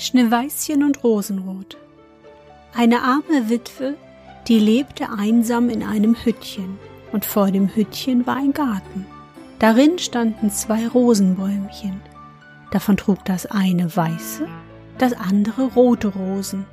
Schneeweißchen 0.00 0.84
und 0.84 1.02
Rosenrot. 1.02 1.76
Eine 2.72 3.02
arme 3.02 3.48
Witwe, 3.48 3.96
die 4.46 4.60
lebte 4.60 5.08
einsam 5.10 5.68
in 5.68 5.82
einem 5.82 6.14
Hüttchen, 6.14 6.78
und 7.10 7.24
vor 7.24 7.50
dem 7.50 7.74
Hüttchen 7.74 8.24
war 8.24 8.36
ein 8.36 8.52
Garten. 8.52 9.06
Darin 9.58 9.98
standen 9.98 10.52
zwei 10.52 10.86
Rosenbäumchen. 10.86 12.00
Davon 12.70 12.96
trug 12.96 13.24
das 13.24 13.46
eine 13.46 13.96
weiße, 13.96 14.46
das 14.98 15.14
andere 15.14 15.64
rote 15.64 16.08
Rosen. 16.08 16.64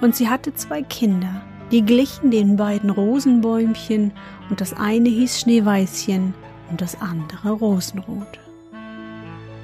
Und 0.00 0.16
sie 0.16 0.30
hatte 0.30 0.54
zwei 0.54 0.80
Kinder, 0.80 1.42
die 1.72 1.82
glichen 1.82 2.30
den 2.30 2.56
beiden 2.56 2.88
Rosenbäumchen, 2.88 4.12
und 4.48 4.62
das 4.62 4.72
eine 4.72 5.10
hieß 5.10 5.40
Schneeweißchen 5.40 6.32
und 6.70 6.80
das 6.80 7.02
andere 7.02 7.50
Rosenrot. 7.50 8.40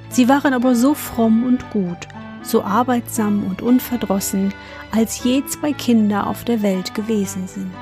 Sie 0.09 0.29
waren 0.29 0.53
aber 0.53 0.75
so 0.75 0.93
fromm 0.93 1.43
und 1.43 1.71
gut, 1.71 2.07
so 2.43 2.63
arbeitsam 2.63 3.45
und 3.47 3.61
unverdrossen, 3.61 4.53
als 4.91 5.23
je 5.23 5.43
zwei 5.45 5.73
Kinder 5.73 6.27
auf 6.27 6.43
der 6.43 6.61
Welt 6.61 6.93
gewesen 6.93 7.47
sind. 7.47 7.73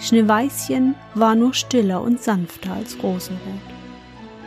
Schneeweißchen 0.00 0.94
war 1.14 1.34
nur 1.34 1.54
stiller 1.54 2.02
und 2.02 2.20
sanfter 2.20 2.72
als 2.72 3.02
Rosenrot. 3.02 3.42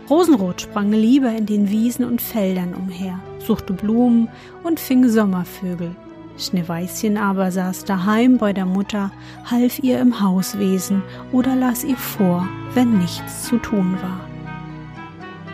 Rosenrot 0.10 0.62
sprang 0.62 0.92
lieber 0.92 1.32
in 1.32 1.46
den 1.46 1.70
Wiesen 1.70 2.06
und 2.06 2.22
Feldern 2.22 2.74
umher, 2.74 3.20
suchte 3.40 3.74
Blumen 3.74 4.30
und 4.64 4.80
fing 4.80 5.08
Sommervögel. 5.08 5.96
Schneeweißchen 6.38 7.18
aber 7.18 7.52
saß 7.52 7.86
daheim 7.86 8.38
bei 8.38 8.54
der 8.54 8.66
Mutter, 8.66 9.12
half 9.46 9.80
ihr 9.80 10.00
im 10.00 10.22
Hauswesen 10.22 11.04
oder 11.32 11.56
las 11.56 11.84
ihr 11.84 11.98
vor, 11.98 12.48
wenn 12.74 12.98
nichts 12.98 13.44
zu 13.44 13.58
tun 13.58 13.98
war. 14.02 14.20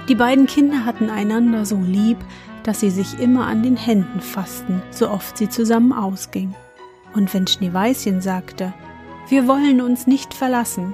Die 0.07 0.15
beiden 0.15 0.45
Kinder 0.45 0.85
hatten 0.85 1.09
einander 1.09 1.65
so 1.65 1.77
lieb, 1.77 2.17
dass 2.67 2.81
sie 2.81 2.89
sich 2.89 3.17
immer 3.17 3.47
an 3.47 3.63
den 3.63 3.77
Händen 3.77 4.19
fassten, 4.19 4.81
so 4.91 5.09
oft 5.09 5.37
sie 5.37 5.47
zusammen 5.47 5.93
ausging. 5.93 6.53
Und 7.13 7.33
wenn 7.33 7.47
Schneeweißchen 7.47 8.19
sagte, 8.19 8.73
wir 9.29 9.47
wollen 9.47 9.79
uns 9.79 10.05
nicht 10.05 10.33
verlassen, 10.33 10.93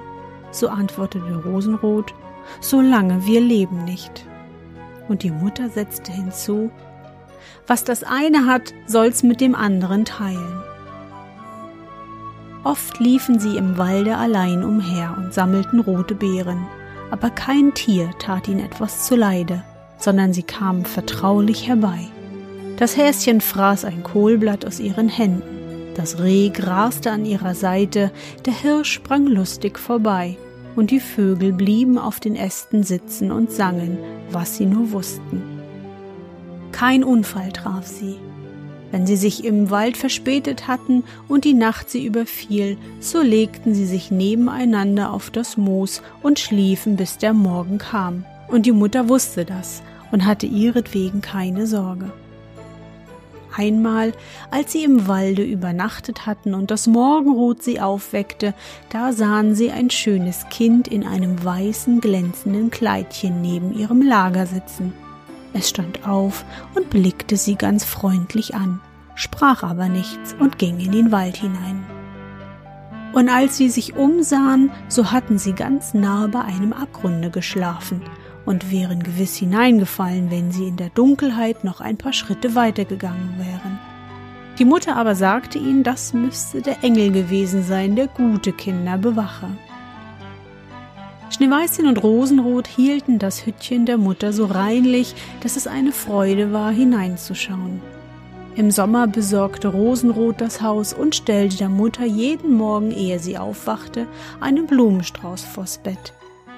so 0.52 0.68
antwortete 0.68 1.42
Rosenrot, 1.44 2.14
solange 2.60 3.26
wir 3.26 3.40
leben 3.40 3.84
nicht. 3.84 4.24
Und 5.08 5.24
die 5.24 5.32
Mutter 5.32 5.68
setzte 5.68 6.12
hinzu, 6.12 6.70
was 7.66 7.82
das 7.82 8.04
eine 8.04 8.46
hat, 8.46 8.72
soll's 8.86 9.24
mit 9.24 9.40
dem 9.40 9.56
anderen 9.56 10.04
teilen. 10.04 10.62
Oft 12.62 13.00
liefen 13.00 13.40
sie 13.40 13.56
im 13.56 13.78
Walde 13.78 14.16
allein 14.16 14.62
umher 14.62 15.16
und 15.16 15.34
sammelten 15.34 15.80
rote 15.80 16.14
Beeren, 16.14 16.68
aber 17.10 17.30
kein 17.30 17.74
Tier 17.74 18.10
tat 18.20 18.46
ihnen 18.46 18.64
etwas 18.64 19.06
zuleide, 19.06 19.64
sondern 19.98 20.32
sie 20.32 20.42
kamen 20.42 20.84
vertraulich 20.84 21.68
herbei. 21.68 22.00
Das 22.76 22.96
Häschen 22.96 23.40
fraß 23.40 23.84
ein 23.84 24.02
Kohlblatt 24.02 24.66
aus 24.66 24.80
ihren 24.80 25.08
Händen, 25.08 25.54
das 25.94 26.18
Reh 26.18 26.48
graste 26.48 27.12
an 27.12 27.24
ihrer 27.24 27.54
Seite, 27.54 28.10
der 28.46 28.52
Hirsch 28.52 28.92
sprang 28.92 29.26
lustig 29.26 29.78
vorbei, 29.78 30.36
und 30.74 30.90
die 30.90 31.00
Vögel 31.00 31.52
blieben 31.52 31.98
auf 31.98 32.18
den 32.18 32.34
Ästen 32.34 32.82
sitzen 32.82 33.30
und 33.30 33.52
sangen, 33.52 33.98
was 34.30 34.56
sie 34.56 34.66
nur 34.66 34.90
wussten. 34.90 35.42
Kein 36.72 37.04
Unfall 37.04 37.52
traf 37.52 37.86
sie. 37.86 38.16
Wenn 38.90 39.06
sie 39.06 39.16
sich 39.16 39.44
im 39.44 39.70
Wald 39.70 39.96
verspätet 39.96 40.66
hatten 40.66 41.04
und 41.28 41.44
die 41.44 41.54
Nacht 41.54 41.90
sie 41.90 42.04
überfiel, 42.04 42.76
so 42.98 43.22
legten 43.22 43.74
sie 43.74 43.86
sich 43.86 44.10
nebeneinander 44.10 45.12
auf 45.12 45.30
das 45.30 45.56
Moos 45.56 46.02
und 46.22 46.40
schliefen, 46.40 46.96
bis 46.96 47.18
der 47.18 47.32
Morgen 47.32 47.78
kam. 47.78 48.24
Und 48.48 48.66
die 48.66 48.72
Mutter 48.72 49.08
wusste 49.08 49.44
das 49.44 49.82
und 50.12 50.24
hatte 50.24 50.46
ihretwegen 50.46 51.20
keine 51.20 51.66
Sorge. 51.66 52.12
Einmal, 53.56 54.12
als 54.50 54.72
sie 54.72 54.82
im 54.82 55.06
Walde 55.06 55.44
übernachtet 55.44 56.26
hatten 56.26 56.54
und 56.54 56.70
das 56.70 56.86
Morgenrot 56.88 57.62
sie 57.62 57.80
aufweckte, 57.80 58.52
da 58.90 59.12
sahen 59.12 59.54
sie 59.54 59.70
ein 59.70 59.90
schönes 59.90 60.48
Kind 60.50 60.88
in 60.88 61.06
einem 61.06 61.42
weißen, 61.44 62.00
glänzenden 62.00 62.70
Kleidchen 62.70 63.40
neben 63.42 63.72
ihrem 63.72 64.02
Lager 64.02 64.46
sitzen. 64.46 64.92
Es 65.52 65.68
stand 65.68 66.06
auf 66.06 66.44
und 66.74 66.90
blickte 66.90 67.36
sie 67.36 67.54
ganz 67.54 67.84
freundlich 67.84 68.56
an, 68.56 68.80
sprach 69.14 69.62
aber 69.62 69.88
nichts 69.88 70.34
und 70.40 70.58
ging 70.58 70.80
in 70.80 70.90
den 70.90 71.12
Wald 71.12 71.36
hinein. 71.36 71.84
Und 73.12 73.28
als 73.28 73.56
sie 73.56 73.68
sich 73.68 73.94
umsahen, 73.94 74.72
so 74.88 75.12
hatten 75.12 75.38
sie 75.38 75.52
ganz 75.52 75.94
nahe 75.94 76.26
bei 76.26 76.40
einem 76.40 76.72
Abgrunde 76.72 77.30
geschlafen, 77.30 78.02
und 78.44 78.70
wären 78.70 79.02
gewiss 79.02 79.36
hineingefallen, 79.36 80.30
wenn 80.30 80.52
sie 80.52 80.68
in 80.68 80.76
der 80.76 80.90
Dunkelheit 80.90 81.64
noch 81.64 81.80
ein 81.80 81.96
paar 81.96 82.12
Schritte 82.12 82.54
weitergegangen 82.54 83.34
wären. 83.38 83.78
Die 84.58 84.64
Mutter 84.64 84.96
aber 84.96 85.14
sagte 85.14 85.58
ihnen, 85.58 85.82
das 85.82 86.12
müsste 86.12 86.62
der 86.62 86.84
Engel 86.84 87.10
gewesen 87.10 87.64
sein, 87.64 87.96
der 87.96 88.06
gute 88.06 88.52
Kinder 88.52 88.98
bewache. 88.98 89.48
Schneeweißchen 91.30 91.88
und 91.88 92.00
Rosenrot 92.00 92.68
hielten 92.68 93.18
das 93.18 93.44
Hüttchen 93.44 93.86
der 93.86 93.98
Mutter 93.98 94.32
so 94.32 94.44
reinlich, 94.44 95.16
dass 95.40 95.56
es 95.56 95.66
eine 95.66 95.90
Freude 95.90 96.52
war, 96.52 96.70
hineinzuschauen. 96.70 97.80
Im 98.54 98.70
Sommer 98.70 99.08
besorgte 99.08 99.66
Rosenrot 99.66 100.40
das 100.40 100.62
Haus 100.62 100.94
und 100.94 101.16
stellte 101.16 101.56
der 101.56 101.68
Mutter 101.68 102.04
jeden 102.04 102.54
Morgen, 102.54 102.92
ehe 102.92 103.18
sie 103.18 103.36
aufwachte, 103.36 104.06
einen 104.40 104.66
Blumenstrauß 104.66 105.42
vors 105.42 105.78
Bett. 105.78 106.12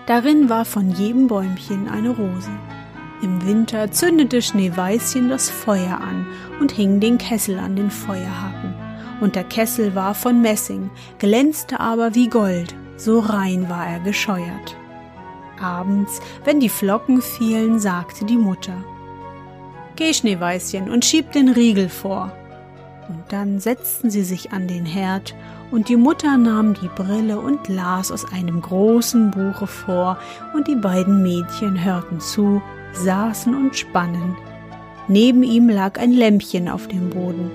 Darin 0.07 0.49
war 0.49 0.65
von 0.65 0.93
jedem 0.93 1.27
Bäumchen 1.27 1.89
eine 1.89 2.11
Rose. 2.11 2.51
Im 3.23 3.45
Winter 3.45 3.91
zündete 3.91 4.41
Schneeweißchen 4.41 5.29
das 5.29 5.51
Feuer 5.51 6.01
an 6.01 6.27
und 6.61 6.71
hing 6.71 7.01
den 7.01 7.19
Kessel 7.19 7.59
an 7.59 7.75
den 7.75 7.91
Feuerhaken. 7.91 8.75
Und 9.21 9.35
der 9.35 9.45
Kessel 9.45 9.95
war 9.95 10.15
von 10.15 10.41
Messing, 10.41 10.91
glänzte 11.19 11.81
aber 11.81 12.15
wie 12.15 12.29
Gold, 12.29 12.75
so 12.97 13.19
rein 13.19 13.69
war 13.69 13.87
er 13.87 14.01
gescheuert. 14.01 14.77
Abends, 15.61 16.21
wenn 16.45 16.61
die 16.61 16.69
Flocken 16.69 17.23
fielen, 17.23 17.81
sagte 17.81 18.25
die 18.27 18.37
Mutter 18.37 18.85
Geh, 19.97 20.13
Schneeweißchen, 20.13 20.91
und 20.91 21.07
schieb 21.07 21.33
den 21.33 21.49
Riegel 21.49 21.89
vor. 21.89 22.31
Und 23.09 23.25
dann 23.31 23.59
setzten 23.59 24.11
sie 24.11 24.25
sich 24.25 24.53
an 24.53 24.69
den 24.69 24.85
Herd 24.85 25.35
und 25.71 25.89
die 25.89 25.97
Mutter 25.97 26.37
nahm 26.37 26.75
die 26.75 26.89
Brille 26.89 27.39
und 27.39 27.69
las 27.69 28.11
aus 28.13 28.25
einem 28.33 28.61
großen 28.61 29.31
Buche 29.31 29.67
vor, 29.67 30.19
und 30.55 30.69
die 30.69 30.77
beiden 30.77 31.23
Mädchen 31.23 31.83
hörten 31.83 32.21
zu, 32.21 32.63
saßen 32.93 33.55
und 33.55 33.77
spannen. 33.77 34.37
Neben 35.09 35.43
ihm 35.43 35.69
lag 35.69 35.99
ein 35.99 36.13
Lämpchen 36.13 36.69
auf 36.69 36.89
dem 36.89 37.11
Boden, 37.11 37.51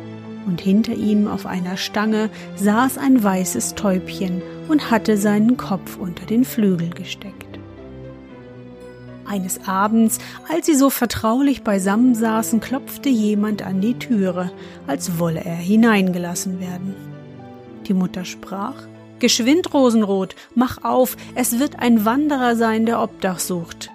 und 0.46 0.62
hinter 0.62 0.94
ihm 0.94 1.28
auf 1.28 1.46
einer 1.46 1.78
Stange 1.78 2.30
saß 2.56 2.98
ein 2.98 3.24
weißes 3.24 3.75
Täubchen 3.75 4.42
und 4.68 4.90
hatte 4.92 5.18
seinen 5.18 5.58
Kopf 5.58 5.98
unter 5.98 6.25
den 6.25 6.46
Flügel 6.46 6.90
gesteckt. 6.90 7.60
Eines 9.25 9.66
Abends, 9.66 10.18
als 10.54 10.66
sie 10.66 10.75
so 10.75 10.90
vertraulich 10.90 11.63
beisammen 11.63 12.16
saßen, 12.16 12.60
klopfte 12.60 13.08
jemand 13.08 13.66
an 13.66 13.80
die 13.80 13.94
Türe, 13.94 14.52
als 14.88 15.19
wolle 15.19 15.42
er 15.46 15.56
hineingelassen 15.56 16.60
werden. 16.60 17.11
Die 17.88 17.94
Mutter 17.94 18.25
sprach 18.25 18.75
Geschwind, 19.19 19.72
Rosenrot, 19.74 20.36
mach 20.56 20.83
auf, 20.83 21.16
es 21.36 21.60
wird 21.60 21.80
ein 21.80 22.06
Wanderer 22.06 22.56
sein, 22.56 22.88
der 22.88 23.01
Obdach 23.01 23.38
sucht. 23.38 23.92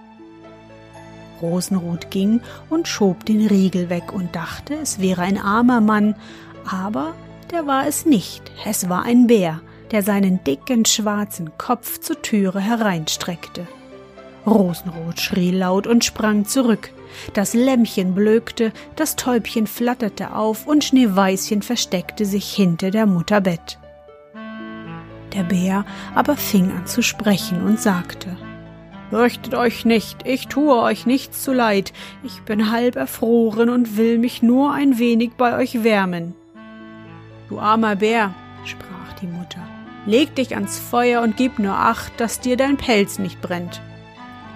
Rosenrot 1.43 2.11
ging 2.11 2.41
und 2.71 2.87
schob 2.87 3.27
den 3.27 3.45
Riegel 3.47 3.91
weg 3.91 4.13
und 4.13 4.35
dachte, 4.37 4.75
es 4.75 5.01
wäre 5.01 5.23
ein 5.23 5.39
armer 5.39 5.81
Mann, 5.81 6.15
aber 6.71 7.15
der 7.51 7.67
war 7.67 7.87
es 7.87 8.07
nicht, 8.07 8.51
es 8.65 8.89
war 8.89 9.05
ein 9.05 9.27
Bär, 9.27 9.61
der 9.91 10.03
seinen 10.03 10.43
dicken 10.45 10.85
schwarzen 10.85 11.59
Kopf 11.59 11.99
zur 11.99 12.23
Türe 12.23 12.61
hereinstreckte. 12.61 13.67
Rosenrot 14.47 15.21
schrie 15.21 15.51
laut 15.51 15.89
und 15.89 16.05
sprang 16.05 16.45
zurück. 16.45 16.91
Das 17.33 17.55
Lämmchen 17.55 18.15
blökte, 18.15 18.73
das 18.97 19.17
Täubchen 19.17 19.67
flatterte 19.67 20.35
auf 20.35 20.67
und 20.67 20.85
Schneeweißchen 20.85 21.63
versteckte 21.63 22.25
sich 22.25 22.53
hinter 22.53 22.91
der 22.91 23.07
Mutter 23.07 23.41
Bett. 23.41 23.79
Der 25.35 25.43
Bär 25.43 25.85
aber 26.15 26.37
fing 26.37 26.71
an 26.73 26.87
zu 26.87 27.03
sprechen 27.03 27.63
und 27.63 27.81
sagte 27.81 28.37
Fürchtet 29.11 29.55
euch 29.55 29.85
nicht, 29.85 30.27
ich 30.27 30.49
tue 30.49 30.77
euch 30.77 31.07
nichts 31.07 31.43
zu 31.43 31.53
leid, 31.53 31.93
ich 32.25 32.43
bin 32.43 32.73
halb 32.73 32.97
erfroren 32.97 33.69
und 33.69 33.97
will 33.97 34.19
mich 34.19 34.43
nur 34.43 34.73
ein 34.73 34.99
wenig 34.99 35.33
bei 35.37 35.57
euch 35.57 35.85
wärmen. 35.85 36.35
Du 37.49 37.61
armer 37.61 37.97
Bär, 37.97 38.35
sprach 38.65 39.13
die 39.21 39.29
Mutter, 39.29 39.61
leg 40.07 40.35
dich 40.35 40.57
ans 40.57 40.79
Feuer 40.79 41.23
und 41.23 41.37
gib 41.37 41.61
nur 41.61 41.75
acht, 41.75 42.19
dass 42.21 42.41
dir 42.41 42.57
dein 42.57 42.77
Pelz 42.77 43.21
nicht 43.21 43.41
brennt. 43.41 43.81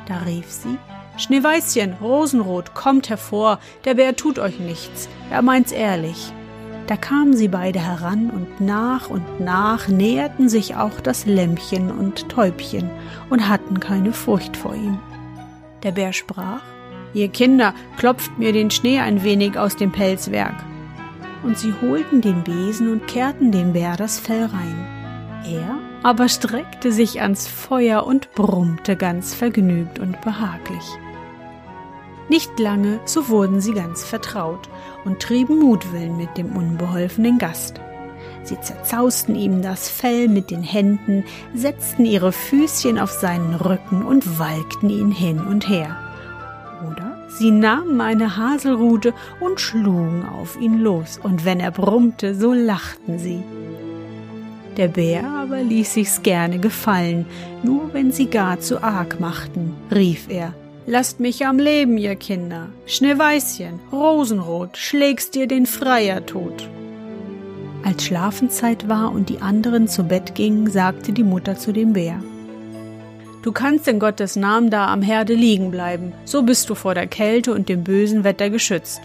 Da 0.07 0.19
rief 0.27 0.51
sie 0.51 0.77
Schneeweißchen, 1.17 1.95
Rosenrot, 2.01 2.75
kommt 2.75 3.11
hervor, 3.11 3.59
der 3.85 3.95
Bär 3.95 4.17
tut 4.17 4.39
euch 4.39 4.59
nichts, 4.59 5.09
er 5.31 5.43
meint's 5.43 5.73
ehrlich. 5.73 6.33
Da 6.87 6.97
kamen 6.97 7.37
sie 7.37 7.49
beide 7.49 7.79
heran 7.79 8.31
und 8.31 8.61
nach 8.61 9.11
und 9.11 9.39
nach 9.39 9.87
näherten 9.87 10.49
sich 10.49 10.75
auch 10.75 11.01
das 11.01 11.25
Lämmchen 11.25 11.91
und 11.91 12.29
Täubchen 12.29 12.91
und 13.29 13.49
hatten 13.49 13.79
keine 13.79 14.13
Furcht 14.13 14.57
vor 14.57 14.75
ihm. 14.75 14.99
Der 15.85 15.93
Bär 15.93 16.13
sprach, 16.13 16.63
Ihr 17.13 17.29
Kinder, 17.29 17.75
klopft 17.97 18.39
mir 18.39 18.53
den 18.53 18.71
Schnee 18.71 19.01
ein 19.01 19.25
wenig 19.25 19.59
aus 19.59 19.77
dem 19.77 19.91
Pelzwerk. 19.91 20.55
Und 21.43 21.59
sie 21.59 21.73
holten 21.81 22.21
den 22.21 22.45
Besen 22.45 22.93
und 22.93 23.07
kehrten 23.07 23.51
dem 23.51 23.73
Bär 23.73 23.97
das 23.97 24.21
Fell 24.21 24.45
rein. 24.45 24.87
Er 25.45 25.79
aber 26.03 26.29
streckte 26.29 26.93
sich 26.93 27.21
ans 27.21 27.47
Feuer 27.47 28.07
und 28.07 28.33
brummte 28.33 28.97
ganz 28.97 29.35
vergnügt 29.35 29.99
und 29.99 30.21
behaglich. 30.21 30.85
Nicht 32.29 32.59
lange, 32.61 33.01
so 33.07 33.29
wurden 33.29 33.61
sie 33.61 33.75
ganz 33.75 34.05
vertraut 34.05 34.69
und 35.05 35.21
trieben 35.21 35.59
Mutwillen 35.59 36.17
mit 36.17 36.37
dem 36.39 36.57
unbeholfenen 36.57 37.39
Gast. 37.39 37.81
Sie 38.45 38.59
zerzausten 38.61 39.35
ihm 39.35 39.63
das 39.63 39.89
Fell 39.89 40.29
mit 40.29 40.51
den 40.51 40.63
Händen, 40.63 41.25
setzten 41.55 42.05
ihre 42.05 42.33
Füßchen 42.33 42.99
auf 42.99 43.11
seinen 43.11 43.55
Rücken 43.55 44.05
und 44.05 44.39
walkten 44.39 44.91
ihn 44.91 45.11
hin 45.11 45.41
und 45.41 45.69
her. 45.69 45.97
Oder 46.89 47.19
sie 47.29 47.51
nahmen 47.51 48.01
eine 48.01 48.37
Haselrute 48.37 49.13
und 49.41 49.61
schlugen 49.61 50.25
auf 50.25 50.59
ihn 50.61 50.79
los, 50.79 51.21
und 51.23 51.45
wenn 51.45 51.61
er 51.61 51.73
brummte, 51.73 52.35
so 52.35 52.53
lachten 52.53 53.19
sie. 53.19 53.43
Der 54.77 54.89
Bär 54.89 55.25
aber 55.25 55.63
ließ 55.63 55.95
sich's 55.95 56.23
gerne 56.23 56.59
gefallen, 56.59 57.27
nur 57.63 57.93
wenn 57.93 58.13
sie 58.13 58.27
gar 58.27 58.61
zu 58.61 58.83
arg 58.83 59.21
machten, 59.21 59.75
rief 59.91 60.27
er 60.29 60.55
Lasst 60.87 61.21
mich 61.21 61.47
am 61.47 61.59
Leben, 61.59 61.99
ihr 61.99 62.17
Kinder. 62.17 62.69
Schneeweißchen, 62.87 63.79
Rosenrot, 63.93 64.77
schlägst 64.77 65.35
dir 65.35 65.47
den 65.47 65.67
Freier 65.67 66.25
tot. 66.27 66.69
Als 67.85 68.05
Schlafenzeit 68.05 68.89
war 68.89 69.13
und 69.13 69.29
die 69.29 69.41
anderen 69.41 69.89
zu 69.89 70.05
Bett 70.05 70.35
gingen, 70.35 70.71
sagte 70.71 71.13
die 71.13 71.23
Mutter 71.23 71.57
zu 71.57 71.73
dem 71.73 71.93
Bär. 71.93 72.23
Du 73.43 73.53
kannst 73.53 73.89
in 73.89 74.01
Gottes 74.01 74.37
Namen 74.37 74.71
da 74.71 74.93
am 74.93 75.01
Herde 75.01 75.35
liegen 75.35 75.71
bleiben, 75.71 76.13
so 76.25 76.43
bist 76.43 76.69
du 76.69 76.75
vor 76.75 76.95
der 76.95 77.07
Kälte 77.07 77.55
und 77.55 77.69
dem 77.69 77.85
bösen 77.85 78.25
Wetter 78.25 78.51
geschützt. 78.51 79.01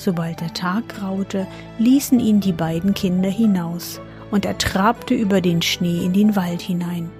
Sobald 0.00 0.40
der 0.40 0.54
Tag 0.54 0.88
graute, 0.88 1.46
ließen 1.78 2.20
ihn 2.20 2.40
die 2.40 2.54
beiden 2.54 2.94
Kinder 2.94 3.28
hinaus, 3.28 4.00
und 4.30 4.46
er 4.46 4.56
trabte 4.56 5.12
über 5.12 5.42
den 5.42 5.60
Schnee 5.60 6.02
in 6.02 6.14
den 6.14 6.36
Wald 6.36 6.62
hinein. 6.62 7.10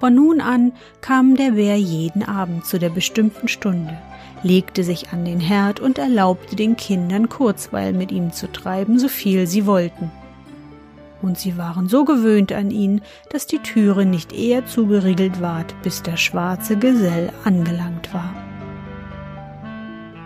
Von 0.00 0.16
nun 0.16 0.40
an 0.40 0.72
kam 1.00 1.36
der 1.36 1.52
Bär 1.52 1.76
jeden 1.76 2.24
Abend 2.24 2.66
zu 2.66 2.80
der 2.80 2.88
bestimmten 2.88 3.46
Stunde, 3.46 3.96
legte 4.42 4.82
sich 4.82 5.12
an 5.12 5.24
den 5.24 5.38
Herd 5.38 5.78
und 5.78 5.98
erlaubte 5.98 6.56
den 6.56 6.76
Kindern 6.76 7.28
Kurzweil 7.28 7.92
mit 7.92 8.10
ihm 8.10 8.32
zu 8.32 8.50
treiben, 8.50 8.98
so 8.98 9.06
viel 9.06 9.46
sie 9.46 9.64
wollten. 9.64 10.10
Und 11.22 11.38
sie 11.38 11.56
waren 11.58 11.88
so 11.88 12.04
gewöhnt 12.04 12.52
an 12.52 12.72
ihn, 12.72 13.02
dass 13.30 13.46
die 13.46 13.60
Türe 13.60 14.04
nicht 14.04 14.32
eher 14.32 14.66
zugeriegelt 14.66 15.40
ward, 15.40 15.80
bis 15.84 16.02
der 16.02 16.16
schwarze 16.16 16.76
Gesell 16.76 17.30
angelangt 17.44 18.12
war. 18.12 18.47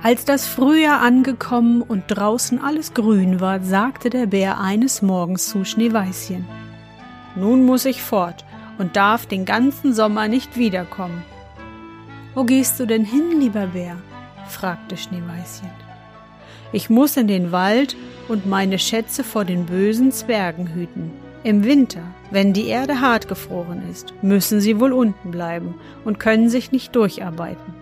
Als 0.05 0.25
das 0.25 0.49
Frühjahr 0.49 1.01
angekommen 1.01 1.81
und 1.81 2.03
draußen 2.09 2.61
alles 2.61 2.93
grün 2.93 3.41
war, 3.41 3.61
sagte 3.61 4.11
der 4.11 4.27
Bär 4.27 4.59
eines 4.59 5.01
Morgens 5.01 5.49
zu 5.49 5.65
Schneeweißchen 5.65 6.45
Nun 7.37 7.65
muss 7.65 7.85
ich 7.85 8.03
fort, 8.03 8.45
und 8.79 8.97
darf 8.97 9.27
den 9.27 9.45
ganzen 9.45 9.95
Sommer 9.95 10.27
nicht 10.27 10.57
wiederkommen. 10.57 11.23
Wo 12.35 12.43
gehst 12.43 12.81
du 12.81 12.87
denn 12.87 13.05
hin, 13.05 13.39
lieber 13.39 13.69
Bär? 13.69 13.97
fragte 14.49 14.97
Schneeweißchen. 14.97 15.71
Ich 16.73 16.91
muss 16.91 17.17
in 17.17 17.29
den 17.29 17.53
Wald 17.53 17.97
und 18.27 18.45
meine 18.45 18.81
Schätze 18.81 19.23
vor 19.23 19.45
den 19.45 19.67
bösen 19.67 20.11
Zwergen 20.11 20.75
hüten. 20.75 21.13
Im 21.45 21.63
Winter, 21.63 22.03
wenn 22.33 22.53
die 22.53 22.67
Erde 22.67 23.01
hart 23.01 23.29
gefroren 23.29 23.83
ist, 23.89 24.15
müssen 24.21 24.61
sie 24.61 24.81
wohl 24.81 24.93
unten 24.93 25.31
bleiben 25.31 25.77
und 26.05 26.19
können 26.19 26.49
sich 26.49 26.73
nicht 26.73 26.97
durcharbeiten. 26.97 27.73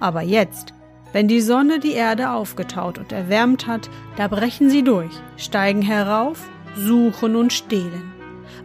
Aber 0.00 0.20
jetzt, 0.20 0.74
wenn 1.12 1.28
die 1.28 1.40
Sonne 1.40 1.78
die 1.78 1.92
Erde 1.92 2.30
aufgetaut 2.30 2.98
und 2.98 3.12
erwärmt 3.12 3.66
hat, 3.66 3.90
da 4.16 4.28
brechen 4.28 4.70
sie 4.70 4.82
durch, 4.82 5.12
steigen 5.36 5.82
herauf, 5.82 6.38
suchen 6.76 7.36
und 7.36 7.52
stehlen. 7.52 8.12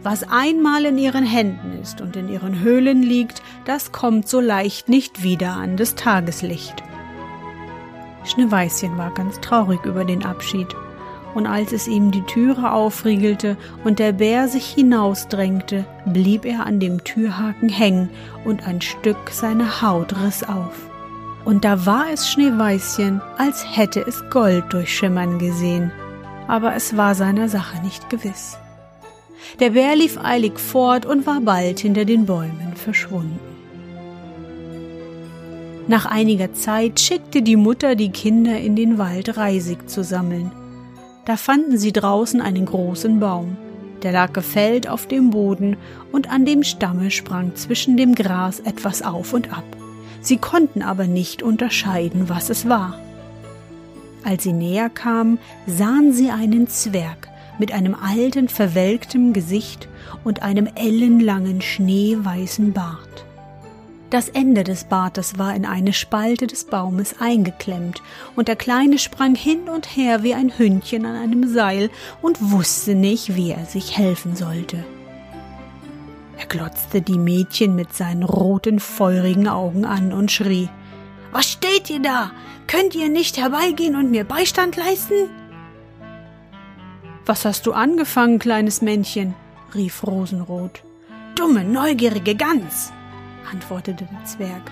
Was 0.02 0.28
einmal 0.30 0.84
in 0.84 0.96
ihren 0.96 1.24
Händen 1.24 1.78
ist 1.82 2.00
und 2.00 2.16
in 2.16 2.28
ihren 2.28 2.60
Höhlen 2.60 3.02
liegt, 3.02 3.42
das 3.64 3.92
kommt 3.92 4.28
so 4.28 4.40
leicht 4.40 4.88
nicht 4.88 5.22
wieder 5.22 5.52
an 5.52 5.76
das 5.76 5.94
Tageslicht. 5.94 6.82
Schneeweißchen 8.24 8.96
war 8.96 9.12
ganz 9.12 9.40
traurig 9.40 9.84
über 9.84 10.04
den 10.04 10.24
Abschied, 10.24 10.68
und 11.34 11.46
als 11.46 11.72
es 11.72 11.86
ihm 11.86 12.10
die 12.10 12.22
Türe 12.22 12.72
aufriegelte 12.72 13.56
und 13.84 13.98
der 13.98 14.12
Bär 14.12 14.48
sich 14.48 14.66
hinausdrängte, 14.66 15.84
blieb 16.06 16.44
er 16.44 16.66
an 16.66 16.80
dem 16.80 17.04
Türhaken 17.04 17.68
hängen 17.68 18.10
und 18.44 18.66
ein 18.66 18.80
Stück 18.80 19.30
seiner 19.30 19.82
Haut 19.82 20.14
riss 20.20 20.42
auf. 20.42 20.87
Und 21.44 21.64
da 21.64 21.86
war 21.86 22.06
es 22.12 22.30
Schneeweißchen, 22.30 23.20
als 23.38 23.64
hätte 23.76 24.00
es 24.06 24.22
Gold 24.30 24.64
durchschimmern 24.72 25.38
gesehen, 25.38 25.92
aber 26.46 26.74
es 26.74 26.96
war 26.96 27.14
seiner 27.14 27.48
Sache 27.48 27.82
nicht 27.82 28.10
gewiss. 28.10 28.58
Der 29.60 29.70
Bär 29.70 29.96
lief 29.96 30.18
eilig 30.22 30.58
fort 30.58 31.06
und 31.06 31.26
war 31.26 31.40
bald 31.40 31.80
hinter 31.80 32.04
den 32.04 32.26
Bäumen 32.26 32.74
verschwunden. 32.74 33.38
Nach 35.88 36.04
einiger 36.04 36.52
Zeit 36.52 37.00
schickte 37.00 37.40
die 37.40 37.56
Mutter 37.56 37.94
die 37.94 38.10
Kinder 38.10 38.58
in 38.58 38.76
den 38.76 38.98
Wald 38.98 39.38
Reisig 39.38 39.88
zu 39.88 40.04
sammeln. 40.04 40.52
Da 41.24 41.38
fanden 41.38 41.78
sie 41.78 41.92
draußen 41.92 42.42
einen 42.42 42.66
großen 42.66 43.20
Baum. 43.20 43.56
Der 44.02 44.12
lag 44.12 44.34
gefällt 44.34 44.88
auf 44.88 45.06
dem 45.06 45.30
Boden 45.30 45.76
und 46.12 46.30
an 46.30 46.44
dem 46.44 46.62
Stamme 46.62 47.10
sprang 47.10 47.54
zwischen 47.56 47.96
dem 47.96 48.14
Gras 48.14 48.60
etwas 48.60 49.02
auf 49.02 49.32
und 49.32 49.50
ab. 49.52 49.64
Sie 50.20 50.36
konnten 50.36 50.82
aber 50.82 51.06
nicht 51.06 51.42
unterscheiden, 51.42 52.28
was 52.28 52.50
es 52.50 52.68
war. 52.68 52.98
Als 54.24 54.42
sie 54.42 54.52
näher 54.52 54.90
kamen, 54.90 55.38
sahen 55.66 56.12
sie 56.12 56.30
einen 56.30 56.68
Zwerg, 56.68 57.28
mit 57.58 57.72
einem 57.72 57.94
alten, 57.94 58.48
verwelktem 58.48 59.32
Gesicht 59.32 59.88
und 60.24 60.42
einem 60.42 60.68
ellenlangen, 60.74 61.60
schneeweißen 61.60 62.72
Bart. 62.72 63.24
Das 64.10 64.30
Ende 64.30 64.64
des 64.64 64.84
Bartes 64.84 65.38
war 65.38 65.54
in 65.54 65.66
eine 65.66 65.92
Spalte 65.92 66.46
des 66.46 66.64
Baumes 66.64 67.16
eingeklemmt, 67.20 68.00
und 68.36 68.48
der 68.48 68.56
Kleine 68.56 68.98
sprang 68.98 69.34
hin 69.34 69.68
und 69.68 69.96
her 69.96 70.22
wie 70.22 70.34
ein 70.34 70.56
Hündchen 70.56 71.04
an 71.04 71.14
einem 71.14 71.46
Seil 71.48 71.90
und 72.22 72.50
wusste 72.50 72.94
nicht, 72.94 73.36
wie 73.36 73.50
er 73.50 73.66
sich 73.66 73.98
helfen 73.98 74.34
sollte. 74.34 74.84
Er 76.38 76.46
glotzte 76.46 77.02
die 77.02 77.18
Mädchen 77.18 77.74
mit 77.74 77.92
seinen 77.92 78.22
roten, 78.22 78.78
feurigen 78.78 79.48
Augen 79.48 79.84
an 79.84 80.12
und 80.12 80.30
schrie 80.30 80.68
Was 81.32 81.50
steht 81.50 81.90
ihr 81.90 82.00
da? 82.00 82.30
Könnt 82.68 82.94
ihr 82.94 83.08
nicht 83.08 83.38
herbeigehen 83.38 83.96
und 83.96 84.12
mir 84.12 84.24
Beistand 84.24 84.76
leisten? 84.76 85.28
Was 87.26 87.44
hast 87.44 87.66
du 87.66 87.72
angefangen, 87.72 88.38
kleines 88.38 88.82
Männchen? 88.82 89.34
rief 89.74 90.06
Rosenrot. 90.06 90.82
Dumme, 91.34 91.64
neugierige 91.64 92.34
Gans, 92.36 92.92
antwortete 93.50 94.08
der 94.10 94.24
Zwerg. 94.24 94.70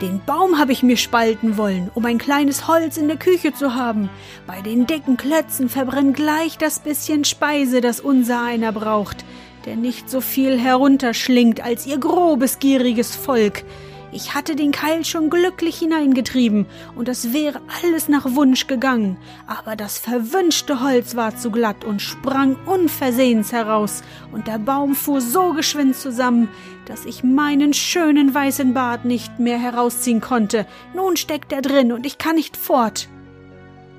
Den 0.00 0.20
Baum 0.24 0.58
habe 0.58 0.70
ich 0.70 0.84
mir 0.84 0.96
spalten 0.96 1.56
wollen, 1.56 1.90
um 1.94 2.06
ein 2.06 2.18
kleines 2.18 2.68
Holz 2.68 2.96
in 2.96 3.08
der 3.08 3.16
Küche 3.16 3.52
zu 3.52 3.74
haben. 3.74 4.08
Bei 4.46 4.60
den 4.60 4.86
dicken 4.86 5.16
Klötzen 5.16 5.68
verbrennt 5.68 6.16
gleich 6.16 6.56
das 6.56 6.78
bisschen 6.78 7.24
Speise, 7.24 7.80
das 7.80 7.98
unser 7.98 8.42
einer 8.42 8.70
braucht, 8.70 9.24
der 9.68 9.76
nicht 9.76 10.08
so 10.08 10.22
viel 10.22 10.58
herunterschlingt 10.58 11.62
als 11.62 11.86
ihr 11.86 11.98
grobes, 11.98 12.58
gieriges 12.58 13.14
Volk. 13.14 13.64
Ich 14.12 14.34
hatte 14.34 14.56
den 14.56 14.72
Keil 14.72 15.04
schon 15.04 15.28
glücklich 15.28 15.78
hineingetrieben, 15.78 16.64
und 16.96 17.06
es 17.06 17.34
wäre 17.34 17.60
alles 17.82 18.08
nach 18.08 18.34
Wunsch 18.34 18.66
gegangen, 18.66 19.18
aber 19.46 19.76
das 19.76 19.98
verwünschte 19.98 20.80
Holz 20.80 21.16
war 21.16 21.36
zu 21.36 21.50
glatt 21.50 21.84
und 21.84 22.00
sprang 22.00 22.56
unversehens 22.64 23.52
heraus, 23.52 24.02
und 24.32 24.46
der 24.46 24.58
Baum 24.58 24.94
fuhr 24.94 25.20
so 25.20 25.52
geschwind 25.52 25.94
zusammen, 25.96 26.48
dass 26.86 27.04
ich 27.04 27.22
meinen 27.22 27.74
schönen 27.74 28.34
weißen 28.34 28.72
Bart 28.72 29.04
nicht 29.04 29.38
mehr 29.38 29.58
herausziehen 29.58 30.22
konnte. 30.22 30.66
Nun 30.94 31.18
steckt 31.18 31.52
er 31.52 31.60
drin, 31.60 31.92
und 31.92 32.06
ich 32.06 32.16
kann 32.16 32.36
nicht 32.36 32.56
fort. 32.56 33.10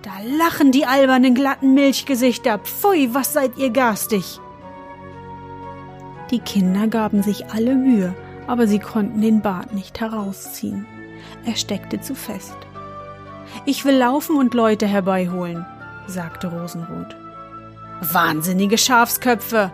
Da 0.01 0.13
lachen 0.39 0.71
die 0.71 0.87
albernen 0.87 1.35
glatten 1.35 1.75
Milchgesichter. 1.75 2.57
Pfui, 2.57 3.13
was 3.13 3.33
seid 3.33 3.55
ihr 3.59 3.69
garstig! 3.69 4.39
Die 6.31 6.39
Kinder 6.39 6.87
gaben 6.87 7.23
sich 7.23 7.47
alle 7.47 7.75
Mühe, 7.75 8.13
aber 8.45 8.67
sie 8.67 8.79
konnten 8.79 9.21
den 9.21 9.41
Bart 9.41 9.73
nicht 9.73 9.99
herausziehen. 9.99 10.85
Er 11.45 11.55
steckte 11.55 12.01
zu 12.01 12.13
fest. 12.13 12.55
Ich 13.65 13.83
will 13.83 13.95
laufen 13.95 14.37
und 14.37 14.53
Leute 14.53 14.85
herbeiholen, 14.85 15.65
sagte 16.07 16.47
Rosenrot. 16.47 17.15
Wahnsinnige 18.01 18.77
Schafsköpfe, 18.77 19.71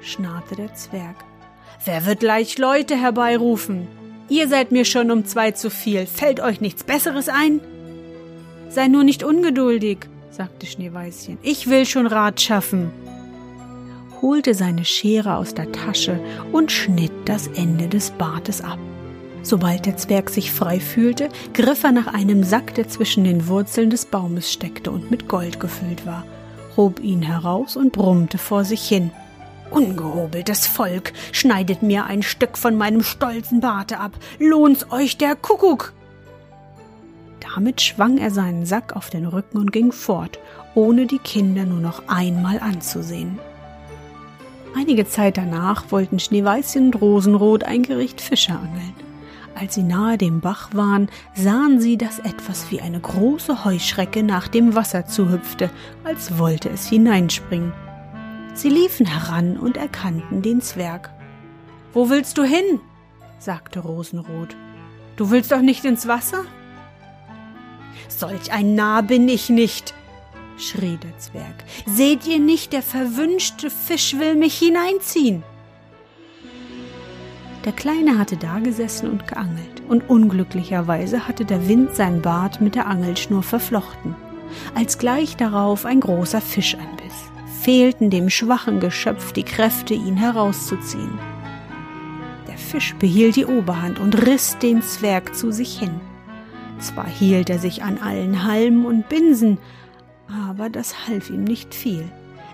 schnarrte 0.00 0.54
der 0.54 0.74
Zwerg. 0.74 1.16
Wer 1.84 2.06
wird 2.06 2.20
gleich 2.20 2.56
Leute 2.56 2.96
herbeirufen? 2.96 3.88
Ihr 4.28 4.48
seid 4.48 4.72
mir 4.72 4.84
schon 4.84 5.10
um 5.10 5.24
zwei 5.24 5.50
zu 5.50 5.70
viel. 5.70 6.06
Fällt 6.06 6.40
euch 6.40 6.60
nichts 6.60 6.84
Besseres 6.84 7.28
ein? 7.28 7.60
Sei 8.68 8.88
nur 8.88 9.04
nicht 9.04 9.22
ungeduldig, 9.24 9.98
sagte 10.30 10.66
Schneeweißchen. 10.66 11.38
Ich 11.42 11.68
will 11.68 11.84
schon 11.84 12.06
Rat 12.06 12.40
schaffen 12.40 12.90
holte 14.26 14.54
seine 14.54 14.84
Schere 14.84 15.36
aus 15.36 15.54
der 15.54 15.70
Tasche 15.70 16.18
und 16.50 16.72
schnitt 16.72 17.12
das 17.26 17.46
Ende 17.46 17.86
des 17.86 18.10
Bartes 18.10 18.60
ab. 18.60 18.80
Sobald 19.42 19.86
der 19.86 19.96
Zwerg 19.96 20.30
sich 20.30 20.50
frei 20.50 20.80
fühlte, 20.80 21.28
griff 21.54 21.84
er 21.84 21.92
nach 21.92 22.08
einem 22.08 22.42
Sack, 22.42 22.74
der 22.74 22.88
zwischen 22.88 23.22
den 23.22 23.46
Wurzeln 23.46 23.88
des 23.88 24.04
Baumes 24.04 24.52
steckte 24.52 24.90
und 24.90 25.12
mit 25.12 25.28
Gold 25.28 25.60
gefüllt 25.60 26.06
war, 26.06 26.24
hob 26.76 26.98
ihn 26.98 27.22
heraus 27.22 27.76
und 27.76 27.92
brummte 27.92 28.36
vor 28.36 28.64
sich 28.64 28.82
hin. 28.82 29.12
Ungehobeltes 29.70 30.66
Volk, 30.66 31.12
schneidet 31.30 31.84
mir 31.84 32.06
ein 32.06 32.24
Stück 32.24 32.58
von 32.58 32.76
meinem 32.76 33.04
stolzen 33.04 33.60
Barte 33.60 34.00
ab, 34.00 34.10
lohnt's 34.40 34.90
euch 34.90 35.16
der 35.18 35.36
Kuckuck! 35.36 35.92
Damit 37.38 37.80
schwang 37.80 38.18
er 38.18 38.32
seinen 38.32 38.66
Sack 38.66 38.96
auf 38.96 39.08
den 39.08 39.24
Rücken 39.24 39.58
und 39.58 39.70
ging 39.70 39.92
fort, 39.92 40.40
ohne 40.74 41.06
die 41.06 41.20
Kinder 41.20 41.64
nur 41.64 41.80
noch 41.80 42.08
einmal 42.08 42.58
anzusehen. 42.58 43.38
Einige 44.78 45.06
Zeit 45.06 45.38
danach 45.38 45.90
wollten 45.90 46.18
Schneeweißchen 46.18 46.88
und 46.88 47.00
Rosenrot 47.00 47.64
ein 47.64 47.82
Gericht 47.82 48.20
Fische 48.20 48.52
angeln. 48.52 48.92
Als 49.54 49.74
sie 49.74 49.82
nahe 49.82 50.18
dem 50.18 50.42
Bach 50.42 50.68
waren, 50.74 51.08
sahen 51.34 51.80
sie, 51.80 51.96
dass 51.96 52.18
etwas 52.18 52.70
wie 52.70 52.82
eine 52.82 53.00
große 53.00 53.64
Heuschrecke 53.64 54.22
nach 54.22 54.48
dem 54.48 54.74
Wasser 54.74 55.06
zuhüpfte, 55.06 55.70
als 56.04 56.36
wollte 56.36 56.68
es 56.68 56.86
hineinspringen. 56.86 57.72
Sie 58.52 58.68
liefen 58.68 59.06
heran 59.06 59.56
und 59.56 59.78
erkannten 59.78 60.42
den 60.42 60.60
Zwerg. 60.60 61.08
Wo 61.94 62.10
willst 62.10 62.36
du 62.36 62.42
hin? 62.42 62.80
sagte 63.38 63.80
Rosenrot. 63.80 64.56
Du 65.16 65.30
willst 65.30 65.52
doch 65.52 65.62
nicht 65.62 65.86
ins 65.86 66.06
Wasser? 66.06 66.44
Solch 68.08 68.52
ein 68.52 68.74
Narr 68.74 69.02
bin 69.02 69.26
ich 69.26 69.48
nicht, 69.48 69.94
schrie 70.58 70.98
der 71.02 71.16
Zwerg. 71.18 71.64
Seht 71.86 72.26
ihr 72.26 72.38
nicht, 72.38 72.72
der 72.72 72.82
verwünschte 72.82 73.70
Fisch 73.70 74.18
will 74.18 74.34
mich 74.34 74.58
hineinziehen? 74.58 75.42
Der 77.64 77.72
Kleine 77.72 78.18
hatte 78.18 78.36
dagesessen 78.36 79.10
und 79.10 79.26
geangelt, 79.26 79.82
und 79.88 80.08
unglücklicherweise 80.08 81.26
hatte 81.26 81.44
der 81.44 81.68
Wind 81.68 81.96
sein 81.96 82.22
Bart 82.22 82.60
mit 82.60 82.76
der 82.76 82.86
Angelschnur 82.86 83.42
verflochten. 83.42 84.14
Als 84.74 84.98
gleich 84.98 85.36
darauf 85.36 85.84
ein 85.84 86.00
großer 86.00 86.40
Fisch 86.40 86.76
anbiss, 86.76 87.24
fehlten 87.62 88.10
dem 88.10 88.30
schwachen 88.30 88.78
Geschöpf 88.78 89.32
die 89.32 89.42
Kräfte, 89.42 89.94
ihn 89.94 90.16
herauszuziehen. 90.16 91.18
Der 92.46 92.56
Fisch 92.56 92.94
behielt 92.94 93.34
die 93.34 93.46
Oberhand 93.46 93.98
und 93.98 94.26
riss 94.26 94.56
den 94.58 94.82
Zwerg 94.82 95.34
zu 95.34 95.50
sich 95.50 95.76
hin. 95.76 96.00
Zwar 96.78 97.08
hielt 97.08 97.50
er 97.50 97.58
sich 97.58 97.82
an 97.82 97.98
allen 97.98 98.44
Halmen 98.44 98.86
und 98.86 99.08
Binsen, 99.08 99.58
aber 100.28 100.68
das 100.68 101.06
half 101.06 101.30
ihm 101.30 101.44
nicht 101.44 101.74
viel. 101.74 102.04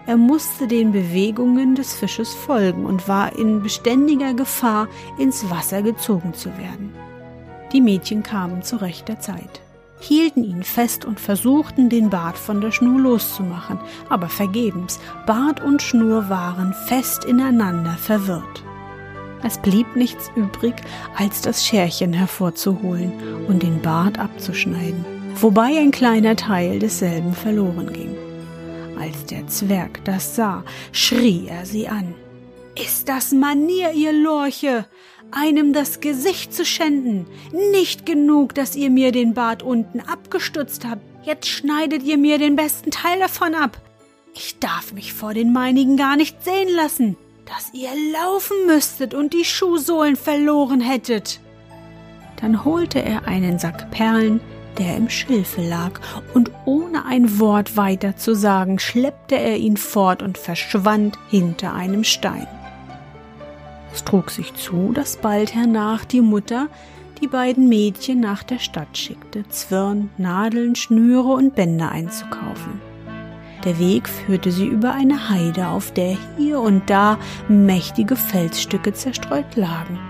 Er 0.07 0.17
musste 0.17 0.67
den 0.67 0.91
Bewegungen 0.91 1.75
des 1.77 1.95
Fisches 1.95 2.35
folgen 2.35 2.87
und 2.87 3.07
war 3.07 3.37
in 3.37 3.63
beständiger 3.63 4.35
Gefahr, 4.35 4.89
ins 5.17 5.49
Wasser 5.49 5.83
gezogen 5.83 6.35
zu 6.35 6.49
werden. 6.59 6.93
Die 7.73 7.81
Mädchen 7.81 8.23
kamen 8.23 8.63
zu 8.63 8.81
rechter 8.81 9.21
Zeit, 9.21 9.61
hielten 10.01 10.43
ihn 10.43 10.65
fest 10.65 11.05
und 11.05 11.21
versuchten, 11.21 11.89
den 11.89 12.11
Bart 12.11 12.37
von 12.37 12.61
der 12.61 12.73
Schnur 12.73 13.01
loszumachen, 13.01 13.79
aber 14.09 14.29
vergebens, 14.29 14.99
Bart 15.25 15.63
und 15.63 15.81
Schnur 15.81 16.29
waren 16.29 16.75
fest 16.75 17.25
ineinander 17.25 17.93
verwirrt. 17.93 18.65
Es 19.45 19.59
blieb 19.59 19.97
nichts 19.97 20.31
übrig, 20.35 20.75
als 21.17 21.43
das 21.43 21.65
Scherchen 21.65 22.13
hervorzuholen 22.13 23.13
und 23.49 23.63
den 23.63 23.81
Bart 23.81 24.19
abzuschneiden 24.19 25.22
wobei 25.41 25.79
ein 25.79 25.91
kleiner 25.91 26.37
Teil 26.37 26.79
desselben 26.79 27.35
verloren 27.35 27.93
ging. 27.93 28.17
Als 28.99 29.27
der 29.27 29.47
Zwerg 29.49 30.05
das 30.05 30.37
sah, 30.37 30.65
schrie 30.93 31.47
er 31.49 31.67
sie 31.67 31.89
an. 31.89 32.15
Ist 32.81 33.09
das 33.09 33.33
Manier, 33.33 33.93
ihr 33.93 34.13
Lorche, 34.13 34.87
einem 35.31 35.73
das 35.73 36.01
Gesicht 36.01 36.55
zu 36.55 36.65
schänden? 36.65 37.27
Nicht 37.73 38.07
genug, 38.07 38.55
dass 38.55 38.77
ihr 38.77 38.91
mir 38.91 39.13
den 39.13 39.35
Bart 39.35 39.63
unten 39.63 40.01
abgestutzt 40.01 40.87
habt, 40.89 41.03
jetzt 41.25 41.49
schneidet 41.49 42.03
ihr 42.03 42.17
mir 42.17 42.39
den 42.39 42.57
besten 42.57 42.91
Teil 42.91 43.19
davon 43.19 43.55
ab. 43.55 43.81
Ich 44.35 44.59
darf 44.59 44.93
mich 44.93 45.13
vor 45.13 45.35
den 45.35 45.53
meinigen 45.53 45.97
gar 45.97 46.17
nicht 46.17 46.43
sehen 46.43 46.75
lassen, 46.75 47.17
dass 47.45 47.75
ihr 47.75 47.91
laufen 48.13 48.57
müsstet 48.67 49.13
und 49.13 49.35
die 49.35 49.45
Schuhsohlen 49.45 50.17
verloren 50.17 50.81
hättet. 50.81 51.41
Dann 52.41 52.65
holte 52.65 53.03
er 53.03 53.27
einen 53.29 53.59
Sack 53.59 53.91
Perlen, 53.91 54.41
der 54.79 54.97
im 54.97 55.09
Schilfe 55.09 55.63
lag, 55.63 56.01
und 56.35 56.51
ohne 56.65 57.05
ein 57.07 57.39
Wort 57.39 57.77
weiter 57.77 58.17
zu 58.17 58.35
sagen, 58.35 58.79
schleppte 58.79 59.37
er 59.37 59.57
ihn 59.57 59.77
fort 59.77 60.23
und 60.23 60.39
verschwand 60.39 61.19
hinter 61.29 61.75
einem 61.75 62.05
Stein. 62.05 62.47
Es 63.93 64.05
trug 64.05 64.31
sich 64.31 64.55
zu, 64.55 64.93
dass 64.93 65.17
bald 65.17 65.55
hernach 65.55 66.05
die 66.05 66.23
Mutter 66.23 66.69
die 67.21 67.29
beiden 67.29 67.69
Mädchen 67.69 68.21
nach 68.21 68.43
der 68.43 68.59
Stadt 68.59 68.99
schickte, 68.99 69.49
Zwirn, 69.49 70.11
Nadeln, 70.19 70.75
Schnüre 70.75 71.33
und 71.35 71.55
Bänder 71.55 71.91
einzukaufen. 71.93 72.81
Der 73.65 73.79
Weg 73.79 74.09
führte 74.09 74.51
sie 74.51 74.67
über 74.67 74.93
eine 74.93 75.29
Heide, 75.29 75.69
auf 75.69 75.93
der 75.93 76.17
hier 76.37 76.59
und 76.59 76.91
da 76.91 77.19
mächtige 77.49 78.17
Felsstücke 78.17 78.93
zerstreut 78.93 79.55
lagen. 79.55 80.01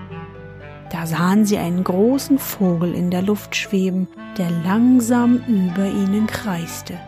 Da 0.93 1.07
sahen 1.07 1.43
sie 1.43 1.57
einen 1.57 1.83
großen 1.83 2.37
Vogel 2.37 2.93
in 2.93 3.09
der 3.09 3.23
Luft 3.23 3.55
schweben, 3.55 4.07
der 4.37 4.51
langsam 4.51 5.43
über 5.47 5.87
ihnen 5.87 6.27
kreiste, 6.27 6.99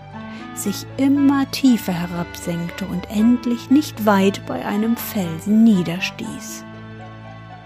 sich 0.55 0.87
immer 0.97 1.49
tiefer 1.51 1.93
herabsenkte 1.93 2.87
und 2.87 3.07
endlich 3.11 3.69
nicht 3.69 4.07
weit 4.07 4.43
bei 4.47 4.65
einem 4.65 4.97
Felsen 4.97 5.63
niederstieß. 5.63 6.65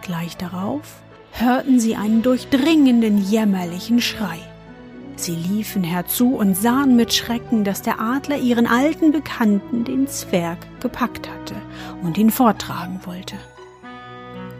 Gleich 0.01 0.35
darauf 0.35 0.97
hörten 1.31 1.79
sie 1.79 1.95
einen 1.95 2.21
durchdringenden, 2.21 3.17
jämmerlichen 3.17 4.01
Schrei. 4.01 4.39
Sie 5.15 5.35
liefen 5.35 5.85
herzu 5.85 6.35
und 6.35 6.57
sahen 6.57 6.97
mit 6.97 7.13
Schrecken, 7.13 7.63
dass 7.63 7.81
der 7.81 8.01
Adler 8.01 8.37
ihren 8.37 8.67
alten 8.67 9.13
Bekannten, 9.13 9.85
den 9.85 10.05
Zwerg, 10.07 10.57
gepackt 10.81 11.29
hatte 11.29 11.55
und 12.03 12.17
ihn 12.17 12.29
forttragen 12.29 12.99
wollte. 13.05 13.35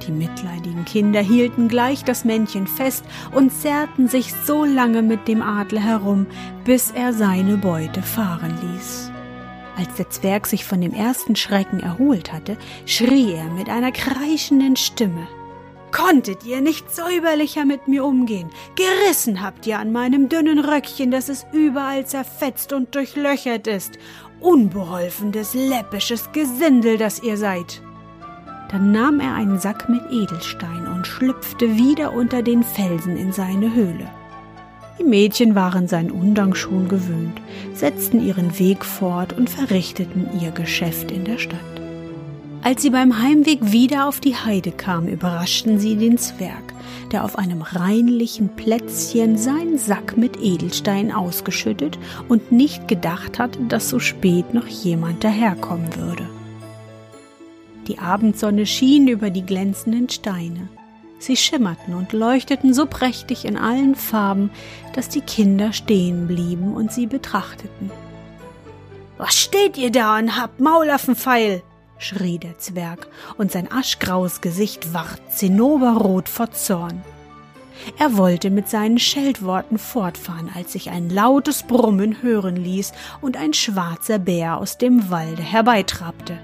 Die 0.10 0.16
mitleidigen 0.16 0.86
Kinder 0.86 1.22
hielten 1.22 1.68
gleich 1.68 2.04
das 2.04 2.26
Männchen 2.26 2.66
fest 2.66 3.06
und 3.32 3.54
zerrten 3.54 4.08
sich 4.08 4.34
so 4.44 4.66
lange 4.66 5.04
mit 5.04 5.28
dem 5.28 5.44
Adler 5.44 5.84
herum, 5.84 6.26
bis 6.66 6.90
er 6.90 7.14
seine 7.14 7.58
Beute 7.58 8.02
fahren 8.02 8.58
ließ. 8.60 9.12
Als 9.78 9.94
der 9.98 10.10
Zwerg 10.10 10.48
sich 10.48 10.66
von 10.66 10.82
dem 10.82 10.96
ersten 10.96 11.36
Schrecken 11.36 11.80
erholt 11.80 12.34
hatte, 12.34 12.58
schrie 12.88 13.34
er 13.34 13.52
mit 13.52 13.70
einer 13.70 13.92
kreischenden 13.92 14.78
Stimme. 14.78 15.28
Konntet 15.92 16.44
ihr 16.44 16.62
nicht 16.62 16.90
säuberlicher 16.90 17.66
mit 17.66 17.88
mir 17.88 18.04
umgehen? 18.04 18.50
Gerissen 18.76 19.44
habt 19.44 19.68
ihr 19.68 19.78
an 19.78 19.92
meinem 19.92 20.28
dünnen 20.28 20.58
Röckchen, 20.58 21.12
dass 21.12 21.30
es 21.30 21.46
überall 21.54 22.08
zerfetzt 22.08 22.74
und 22.74 22.96
durchlöchert 22.96 23.68
ist. 23.68 24.00
Unbeholfenes, 24.40 25.54
läppisches 25.54 26.32
Gesindel, 26.32 26.98
das 26.98 27.22
ihr 27.22 27.38
seid. 27.38 27.84
Dann 28.72 28.92
nahm 28.92 29.20
er 29.20 29.34
einen 29.34 29.60
Sack 29.60 29.90
mit 29.90 30.02
Edelstein 30.12 30.88
und 30.88 31.08
schlüpfte 31.08 31.78
wieder 31.78 32.14
unter 32.14 32.44
den 32.44 32.64
Felsen 32.64 33.18
in 33.18 33.32
seine 33.32 33.74
Höhle. 33.74 34.08
Die 35.00 35.04
Mädchen 35.04 35.56
waren 35.56 35.88
sein 35.88 36.12
Undank 36.12 36.58
schon 36.58 36.88
gewöhnt, 36.88 37.42
setzten 37.74 38.26
ihren 38.26 38.60
Weg 38.60 38.86
fort 38.86 39.34
und 39.34 39.50
verrichteten 39.50 40.28
ihr 40.42 40.52
Geschäft 40.52 41.10
in 41.12 41.24
der 41.24 41.38
Stadt. 41.38 41.60
Als 42.62 42.82
sie 42.82 42.90
beim 42.90 43.22
Heimweg 43.22 43.72
wieder 43.72 44.08
auf 44.08 44.20
die 44.20 44.36
Heide 44.36 44.72
kamen, 44.72 45.08
überraschten 45.08 45.80
sie 45.80 45.96
den 45.96 46.18
Zwerg. 46.18 46.74
der 47.12 47.24
auf 47.26 47.38
einem 47.38 47.64
reinlichen 47.64 48.50
Plätzchen 48.50 49.38
seinen 49.38 49.78
Sack 49.78 50.16
mit 50.18 50.38
Edelsteinen 50.42 51.12
ausgeschüttet 51.12 51.98
und 52.28 52.52
nicht 52.52 52.88
gedacht 52.88 53.40
hatte, 53.40 53.60
dass 53.68 53.90
so 53.90 54.00
spät 54.00 54.54
noch 54.54 54.68
jemand 54.68 55.24
daherkommen 55.24 55.96
würde. 55.96 56.28
Die 57.90 57.98
Abendsonne 57.98 58.68
schien 58.68 59.08
über 59.08 59.32
die 59.32 59.44
glänzenden 59.44 60.10
Steine. 60.10 60.70
Sie 61.18 61.36
schimmerten 61.36 61.96
und 61.96 62.14
leuchteten 62.14 62.72
so 62.72 62.86
prächtig 62.86 63.46
in 63.46 63.58
allen 63.58 63.96
Farben, 63.96 64.52
dass 64.94 65.10
die 65.10 65.22
Kinder 65.22 65.74
stehen 65.74 66.28
blieben 66.28 66.76
und 66.76 66.94
sie 66.94 67.08
betrachteten. 67.08 67.90
Was 69.18 69.36
steht 69.36 69.76
ihr 69.76 69.92
da 69.92 70.20
und 70.20 70.38
habt 70.38 70.60
Maulaffenpfeil? 70.60 71.64
schrie 71.98 72.38
der 72.38 72.60
Zwerg, 72.60 73.08
und 73.40 73.52
sein 73.52 73.70
aschgraues 73.72 74.40
Gesicht 74.40 74.94
ward 74.94 75.20
zinnoberrot 75.32 76.30
vor 76.30 76.52
Zorn. 76.52 77.04
Er 77.98 78.18
wollte 78.18 78.52
mit 78.52 78.70
seinen 78.70 79.00
Scheldworten 79.00 79.80
fortfahren, 79.80 80.52
als 80.54 80.74
sich 80.74 80.92
ein 80.92 81.10
lautes 81.10 81.64
Brummen 81.64 82.22
hören 82.22 82.56
ließ 82.56 82.92
und 83.20 83.36
ein 83.36 83.54
schwarzer 83.54 84.20
Bär 84.20 84.58
aus 84.58 84.78
dem 84.78 85.10
Walde 85.10 85.42
herbeitrabte. 85.42 86.38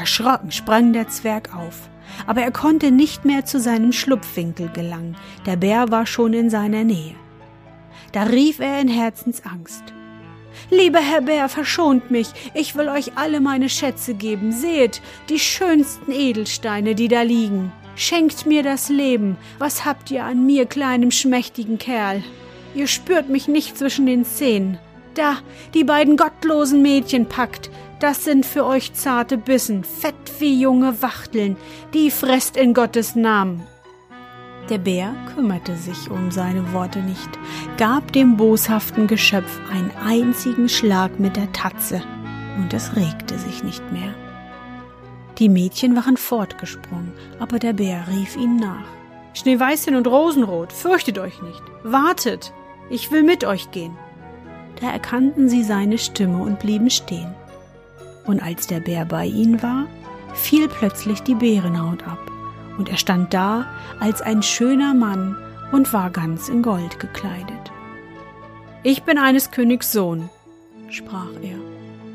Erschrocken 0.00 0.50
sprang 0.50 0.94
der 0.94 1.08
Zwerg 1.08 1.54
auf, 1.54 1.90
aber 2.26 2.40
er 2.40 2.50
konnte 2.50 2.90
nicht 2.90 3.26
mehr 3.26 3.44
zu 3.44 3.60
seinem 3.60 3.92
Schlupfwinkel 3.92 4.70
gelangen, 4.70 5.14
der 5.44 5.56
Bär 5.56 5.90
war 5.90 6.06
schon 6.06 6.32
in 6.32 6.48
seiner 6.48 6.84
Nähe. 6.84 7.14
Da 8.12 8.22
rief 8.22 8.60
er 8.60 8.80
in 8.80 8.88
Herzensangst 8.88 9.84
Lieber 10.70 11.00
Herr 11.00 11.20
Bär, 11.20 11.48
verschont 11.48 12.10
mich, 12.10 12.28
ich 12.54 12.76
will 12.76 12.88
euch 12.88 13.12
alle 13.16 13.40
meine 13.40 13.68
Schätze 13.68 14.14
geben. 14.14 14.52
Seht, 14.52 15.02
die 15.28 15.38
schönsten 15.38 16.12
Edelsteine, 16.12 16.94
die 16.94 17.08
da 17.08 17.22
liegen. 17.22 17.72
Schenkt 17.96 18.46
mir 18.46 18.62
das 18.62 18.88
Leben. 18.88 19.36
Was 19.58 19.84
habt 19.84 20.10
ihr 20.10 20.24
an 20.24 20.46
mir, 20.46 20.66
kleinem 20.66 21.10
schmächtigen 21.10 21.78
Kerl? 21.78 22.22
Ihr 22.74 22.86
spürt 22.86 23.28
mich 23.28 23.48
nicht 23.48 23.76
zwischen 23.76 24.06
den 24.06 24.24
Zähnen. 24.24 24.78
Da, 25.14 25.38
die 25.74 25.84
beiden 25.84 26.16
gottlosen 26.16 26.82
Mädchen 26.82 27.26
packt, 27.26 27.70
das 28.00 28.24
sind 28.24 28.46
für 28.46 28.64
euch 28.64 28.94
zarte 28.94 29.38
Bissen, 29.38 29.84
fett 29.84 30.14
wie 30.38 30.60
junge 30.60 31.02
Wachteln, 31.02 31.56
die 31.94 32.10
fresst 32.10 32.56
in 32.56 32.74
Gottes 32.74 33.14
Namen. 33.14 33.62
Der 34.70 34.78
Bär 34.78 35.14
kümmerte 35.34 35.76
sich 35.76 36.10
um 36.10 36.30
seine 36.30 36.72
Worte 36.72 37.00
nicht, 37.00 37.28
gab 37.76 38.12
dem 38.12 38.36
boshaften 38.36 39.06
Geschöpf 39.06 39.60
einen 39.70 39.90
einzigen 40.04 40.68
Schlag 40.68 41.18
mit 41.18 41.36
der 41.36 41.52
Tatze, 41.52 42.02
und 42.58 42.72
es 42.72 42.96
regte 42.96 43.38
sich 43.38 43.62
nicht 43.62 43.92
mehr. 43.92 44.14
Die 45.38 45.48
Mädchen 45.48 45.96
waren 45.96 46.16
fortgesprungen, 46.16 47.12
aber 47.38 47.58
der 47.58 47.72
Bär 47.72 48.04
rief 48.08 48.36
ihnen 48.36 48.56
nach. 48.56 48.86
Schneeweißchen 49.34 49.94
und 49.94 50.06
Rosenrot, 50.06 50.72
fürchtet 50.72 51.18
euch 51.18 51.40
nicht, 51.42 51.62
wartet, 51.82 52.52
ich 52.90 53.10
will 53.10 53.22
mit 53.22 53.44
euch 53.44 53.70
gehen. 53.70 53.96
Da 54.80 54.90
erkannten 54.90 55.48
sie 55.48 55.62
seine 55.62 55.98
Stimme 55.98 56.42
und 56.42 56.58
blieben 56.58 56.90
stehen. 56.90 57.34
Und 58.26 58.42
als 58.42 58.66
der 58.66 58.80
Bär 58.80 59.04
bei 59.04 59.26
ihnen 59.26 59.62
war, 59.62 59.86
fiel 60.34 60.68
plötzlich 60.68 61.22
die 61.22 61.34
Bärenhaut 61.34 62.06
ab 62.06 62.30
und 62.80 62.88
er 62.88 62.96
stand 62.96 63.34
da 63.34 63.66
als 64.00 64.22
ein 64.22 64.42
schöner 64.42 64.94
Mann 64.94 65.36
und 65.70 65.92
war 65.92 66.08
ganz 66.10 66.48
in 66.48 66.62
Gold 66.62 66.98
gekleidet. 66.98 67.70
Ich 68.82 69.02
bin 69.02 69.18
eines 69.18 69.50
Königs 69.50 69.92
Sohn, 69.92 70.30
sprach 70.88 71.28
er, 71.42 71.58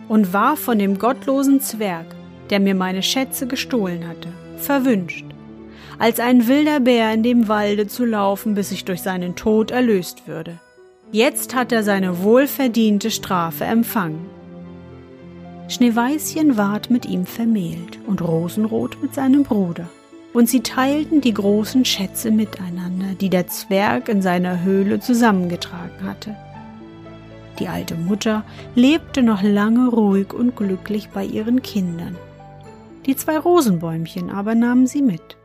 und 0.07 0.33
war 0.33 0.57
von 0.57 0.79
dem 0.79 0.97
gottlosen 0.97 1.61
Zwerg, 1.61 2.07
der 2.49 2.59
mir 2.59 2.73
meine 2.73 3.03
Schätze 3.03 3.45
gestohlen 3.45 4.07
hatte, 4.07 4.29
verwünscht, 4.57 5.25
als 5.99 6.19
ein 6.19 6.47
wilder 6.47 6.79
Bär 6.79 7.13
in 7.13 7.21
dem 7.21 7.47
Walde 7.47 7.85
zu 7.85 8.03
laufen, 8.03 8.55
bis 8.55 8.71
ich 8.71 8.85
durch 8.85 9.03
seinen 9.03 9.35
Tod 9.35 9.69
erlöst 9.69 10.27
würde. 10.27 10.59
Jetzt 11.11 11.53
hat 11.53 11.71
er 11.71 11.83
seine 11.83 12.23
wohlverdiente 12.23 13.11
Strafe 13.11 13.65
empfangen. 13.65 14.25
Schneeweißchen 15.67 16.57
ward 16.57 16.89
mit 16.89 17.05
ihm 17.05 17.25
vermählt 17.25 17.99
und 18.05 18.21
Rosenrot 18.21 19.01
mit 19.01 19.13
seinem 19.13 19.43
Bruder 19.43 19.89
und 20.35 20.49
sie 20.49 20.59
teilten 20.59 21.21
die 21.21 21.33
großen 21.33 21.85
Schätze 21.85 22.29
miteinander, 22.29 23.15
die 23.19 23.29
der 23.29 23.47
Zwerg 23.47 24.09
in 24.09 24.21
seiner 24.21 24.63
Höhle 24.63 24.99
zusammengetragen 24.99 26.05
hatte. 26.05 26.35
Die 27.57 27.69
alte 27.69 27.95
Mutter 27.95 28.43
lebte 28.75 29.23
noch 29.23 29.41
lange 29.41 29.87
ruhig 29.87 30.33
und 30.33 30.57
glücklich 30.57 31.07
bei 31.07 31.23
ihren 31.23 31.61
Kindern. 31.61 32.17
Die 33.05 33.15
zwei 33.15 33.39
Rosenbäumchen 33.39 34.29
aber 34.29 34.55
nahmen 34.55 34.87
sie 34.87 35.01
mit, 35.01 35.37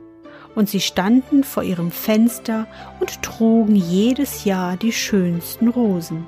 und 0.57 0.69
sie 0.69 0.81
standen 0.81 1.45
vor 1.45 1.63
ihrem 1.63 1.93
Fenster 1.93 2.67
und 2.99 3.23
trugen 3.23 3.77
jedes 3.77 4.45
Jahr 4.45 4.77
die 4.77 4.93
schönsten 4.93 5.69
Rosen, 5.69 6.27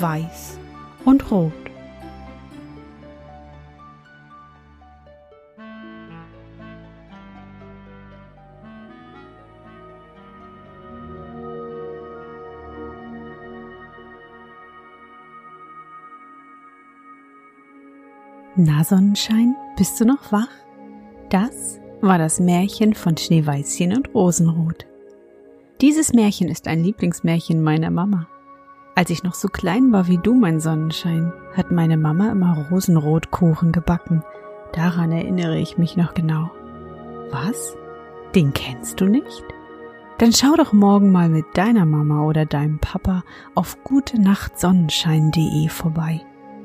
weiß 0.00 0.58
und 1.04 1.30
rot. 1.30 1.52
Na 18.54 18.84
Sonnenschein, 18.84 19.56
bist 19.78 19.98
du 19.98 20.04
noch 20.04 20.30
wach? 20.30 20.50
Das 21.30 21.80
war 22.02 22.18
das 22.18 22.38
Märchen 22.38 22.92
von 22.92 23.16
Schneeweißchen 23.16 23.96
und 23.96 24.14
Rosenrot. 24.14 24.84
Dieses 25.80 26.12
Märchen 26.12 26.48
ist 26.50 26.68
ein 26.68 26.84
Lieblingsmärchen 26.84 27.62
meiner 27.62 27.90
Mama. 27.90 28.28
Als 28.94 29.08
ich 29.08 29.22
noch 29.22 29.32
so 29.32 29.48
klein 29.48 29.90
war 29.90 30.06
wie 30.06 30.18
du, 30.18 30.34
mein 30.34 30.60
Sonnenschein, 30.60 31.32
hat 31.56 31.72
meine 31.72 31.96
Mama 31.96 32.30
immer 32.30 32.66
Rosenrotkuchen 32.70 33.72
gebacken. 33.72 34.22
Daran 34.74 35.12
erinnere 35.12 35.58
ich 35.58 35.78
mich 35.78 35.96
noch 35.96 36.12
genau. 36.12 36.50
Was? 37.30 37.74
Den 38.34 38.52
kennst 38.52 39.00
du 39.00 39.06
nicht? 39.06 39.44
Dann 40.18 40.34
schau 40.34 40.56
doch 40.56 40.74
morgen 40.74 41.10
mal 41.10 41.30
mit 41.30 41.46
deiner 41.54 41.86
Mama 41.86 42.22
oder 42.26 42.44
deinem 42.44 42.78
Papa 42.80 43.24
auf 43.54 43.82
gutenachtsonnenschein.de 43.82 45.70
vorbei. 45.70 46.20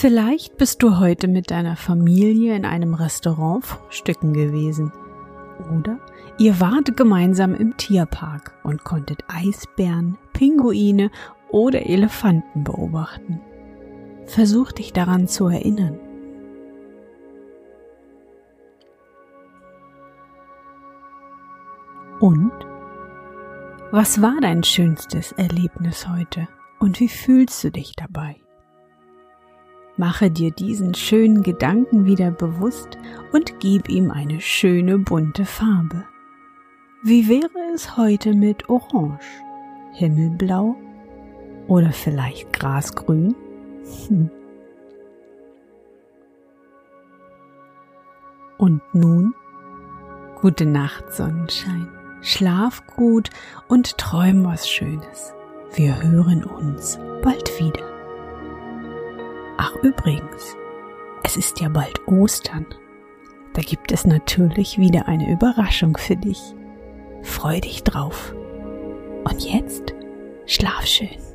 Vielleicht 0.00 0.56
bist 0.56 0.82
du 0.82 0.98
heute 0.98 1.28
mit 1.28 1.50
deiner 1.50 1.76
Familie 1.76 2.56
in 2.56 2.64
einem 2.64 2.94
Restaurant 2.94 3.66
frühstücken 3.66 4.32
gewesen. 4.32 4.94
Oder 5.76 6.00
ihr 6.38 6.58
wart 6.58 6.96
gemeinsam 6.96 7.54
im 7.54 7.76
Tierpark 7.76 8.54
und 8.64 8.82
konntet 8.82 9.22
Eisbären, 9.28 10.16
Pinguine 10.32 11.10
oder 11.50 11.84
Elefanten 11.84 12.64
beobachten. 12.64 13.42
Versuch 14.24 14.72
dich 14.72 14.94
daran 14.94 15.28
zu 15.28 15.48
erinnern. 15.48 15.98
Und? 22.20 22.52
Was 23.90 24.22
war 24.22 24.38
dein 24.40 24.62
schönstes 24.62 25.32
Erlebnis 25.32 26.08
heute 26.08 26.48
und 26.78 27.00
wie 27.00 27.08
fühlst 27.08 27.62
du 27.64 27.70
dich 27.70 27.92
dabei? 27.96 28.40
Mache 30.00 30.30
dir 30.30 30.50
diesen 30.50 30.94
schönen 30.94 31.42
Gedanken 31.42 32.06
wieder 32.06 32.30
bewusst 32.30 32.96
und 33.32 33.60
gib 33.60 33.90
ihm 33.90 34.10
eine 34.10 34.40
schöne 34.40 34.96
bunte 34.96 35.44
Farbe. 35.44 36.04
Wie 37.02 37.28
wäre 37.28 37.74
es 37.74 37.98
heute 37.98 38.32
mit 38.32 38.70
Orange, 38.70 39.26
Himmelblau 39.92 40.74
oder 41.66 41.92
vielleicht 41.92 42.50
Grasgrün? 42.54 43.34
Hm. 44.08 44.30
Und 48.56 48.80
nun, 48.94 49.34
gute 50.40 50.64
Nacht, 50.64 51.12
Sonnenschein. 51.12 51.88
Schlaf 52.22 52.86
gut 52.96 53.28
und 53.68 53.98
träum 53.98 54.46
was 54.46 54.66
Schönes. 54.66 55.34
Wir 55.74 56.02
hören 56.02 56.42
uns 56.42 56.98
bald 57.22 57.60
wieder. 57.60 57.89
Ach 59.62 59.76
übrigens, 59.82 60.56
es 61.22 61.36
ist 61.36 61.60
ja 61.60 61.68
bald 61.68 62.08
Ostern. 62.08 62.64
Da 63.52 63.60
gibt 63.60 63.92
es 63.92 64.06
natürlich 64.06 64.78
wieder 64.78 65.06
eine 65.06 65.30
Überraschung 65.30 65.98
für 65.98 66.16
dich. 66.16 66.40
Freu 67.20 67.60
dich 67.60 67.84
drauf. 67.84 68.34
Und 69.22 69.44
jetzt 69.44 69.92
schlaf 70.46 70.86
schön. 70.86 71.29